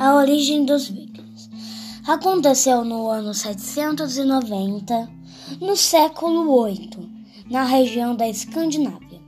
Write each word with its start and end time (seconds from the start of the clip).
A 0.00 0.14
origem 0.14 0.64
dos 0.64 0.88
vikings 0.88 1.50
aconteceu 2.06 2.82
no 2.86 3.10
ano 3.10 3.34
790, 3.34 5.10
no 5.60 5.76
século 5.76 6.64
VIII, 6.64 7.06
na 7.50 7.64
região 7.64 8.16
da 8.16 8.26
Escandinávia. 8.26 9.20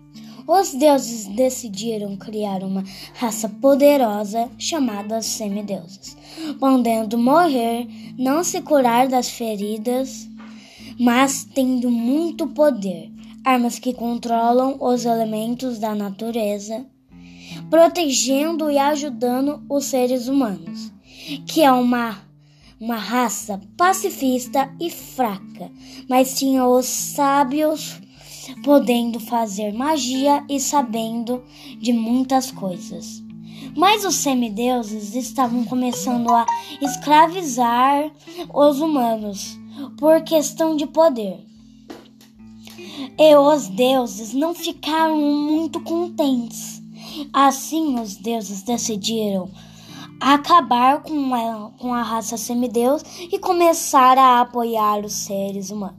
Os 0.48 0.72
deuses 0.72 1.26
decidiram 1.26 2.16
criar 2.16 2.62
uma 2.62 2.82
raça 3.12 3.50
poderosa 3.50 4.50
chamada 4.56 5.20
semideuses, 5.20 6.16
podendo 6.58 7.18
morrer, 7.18 7.86
não 8.16 8.42
se 8.42 8.62
curar 8.62 9.08
das 9.08 9.28
feridas, 9.28 10.26
mas 10.98 11.44
tendo 11.54 11.90
muito 11.90 12.46
poder, 12.46 13.12
armas 13.44 13.78
que 13.78 13.92
controlam 13.92 14.78
os 14.80 15.04
elementos 15.04 15.78
da 15.78 15.94
natureza 15.94 16.86
protegendo 17.72 18.70
e 18.70 18.76
ajudando 18.76 19.64
os 19.66 19.86
seres 19.86 20.28
humanos, 20.28 20.92
que 21.46 21.62
é 21.62 21.72
uma, 21.72 22.18
uma 22.78 22.96
raça 22.96 23.58
pacifista 23.78 24.70
e 24.78 24.90
fraca, 24.90 25.72
mas 26.06 26.38
tinha 26.38 26.66
os 26.66 26.84
sábios 26.84 27.98
podendo 28.62 29.18
fazer 29.18 29.72
magia 29.72 30.44
e 30.50 30.60
sabendo 30.60 31.42
de 31.80 31.94
muitas 31.94 32.50
coisas. 32.50 33.22
Mas 33.74 34.04
os 34.04 34.16
semideuses 34.16 35.14
estavam 35.14 35.64
começando 35.64 36.28
a 36.30 36.44
escravizar 36.82 38.12
os 38.52 38.80
humanos 38.80 39.58
por 39.96 40.22
questão 40.24 40.76
de 40.76 40.86
poder. 40.86 41.40
E 43.18 43.34
os 43.34 43.68
deuses 43.68 44.34
não 44.34 44.54
ficaram 44.54 45.18
muito 45.18 45.80
contentes 45.80 46.81
Assim, 47.32 47.98
os 48.00 48.16
deuses 48.16 48.62
decidiram 48.62 49.50
acabar 50.20 51.02
com 51.02 51.34
a, 51.34 51.70
com 51.78 51.92
a 51.92 52.02
raça 52.02 52.36
semideus 52.36 53.02
e 53.18 53.38
começar 53.38 54.16
a 54.16 54.40
apoiar 54.40 55.04
os 55.04 55.12
seres 55.12 55.70
humanos. 55.70 55.98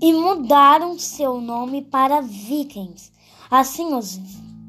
E 0.00 0.12
mudaram 0.12 0.98
seu 0.98 1.40
nome 1.40 1.82
para 1.82 2.20
Vikings. 2.20 3.12
Assim, 3.48 3.94
os 3.94 4.18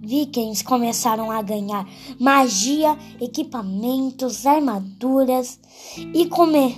Vikings 0.02 0.64
começaram 0.64 1.32
a 1.32 1.42
ganhar 1.42 1.88
magia, 2.20 2.98
equipamentos, 3.20 4.46
armaduras 4.46 5.60
e 6.14 6.28
comer 6.28 6.78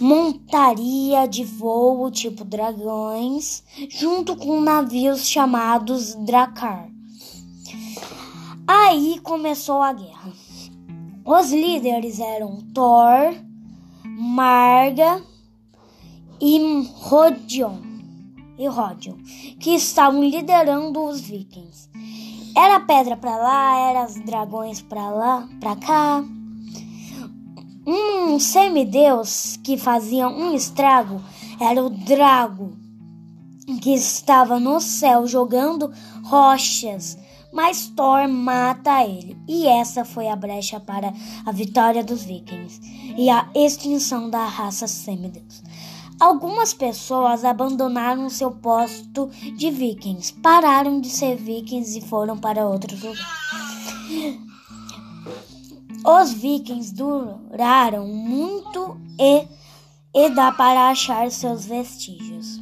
montaria 0.00 1.26
de 1.26 1.44
voo 1.44 2.10
tipo 2.10 2.44
dragões, 2.44 3.62
junto 3.88 4.36
com 4.36 4.60
navios 4.60 5.26
chamados 5.26 6.14
Drakkar. 6.16 6.93
Aí 8.66 9.20
começou 9.22 9.82
a 9.82 9.92
guerra. 9.92 10.32
Os 11.24 11.52
líderes 11.52 12.18
eram 12.18 12.62
Thor, 12.72 13.34
Marga 14.04 15.22
e 16.40 16.86
Rodion, 16.94 17.76
e 18.58 18.66
Rodion, 18.66 19.16
que 19.60 19.70
estavam 19.74 20.24
liderando 20.24 21.04
os 21.04 21.20
vikings. 21.20 21.90
Era 22.56 22.80
pedra 22.80 23.16
para 23.16 23.36
lá, 23.36 23.78
era 23.90 24.06
os 24.06 24.14
dragões 24.24 24.80
para 24.80 25.10
lá, 25.10 25.48
para 25.60 25.76
cá. 25.76 26.24
Um 27.86 28.38
semideus 28.38 29.58
que 29.62 29.76
fazia 29.76 30.26
um 30.26 30.54
estrago 30.54 31.20
era 31.60 31.84
o 31.84 31.90
Drago, 31.90 32.76
que 33.82 33.92
estava 33.92 34.58
no 34.58 34.80
céu 34.80 35.26
jogando 35.26 35.92
rochas 36.22 37.18
mas 37.54 37.86
Thor 37.86 38.28
mata 38.28 39.04
ele. 39.04 39.38
E 39.48 39.66
essa 39.66 40.04
foi 40.04 40.28
a 40.28 40.34
brecha 40.34 40.80
para 40.80 41.14
a 41.46 41.52
vitória 41.52 42.02
dos 42.02 42.24
vikings 42.24 42.80
e 43.16 43.30
a 43.30 43.48
extinção 43.54 44.28
da 44.28 44.44
raça 44.44 44.88
semideus. 44.88 45.62
Algumas 46.18 46.74
pessoas 46.74 47.44
abandonaram 47.44 48.28
seu 48.28 48.50
posto 48.50 49.30
de 49.56 49.70
vikings, 49.70 50.32
pararam 50.34 51.00
de 51.00 51.08
ser 51.08 51.36
vikings 51.36 51.96
e 51.98 52.00
foram 52.00 52.36
para 52.36 52.66
outros 52.66 53.00
lugares. 53.02 53.24
Os 56.04 56.32
vikings 56.32 56.92
duraram 56.94 58.06
muito 58.06 59.00
e, 59.18 59.48
e 60.14 60.28
dá 60.30 60.52
para 60.52 60.90
achar 60.90 61.30
seus 61.30 61.64
vestígios. 61.64 62.60